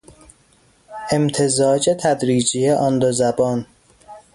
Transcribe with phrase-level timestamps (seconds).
[1.11, 3.65] امتزاج تدریجی آن دو زبان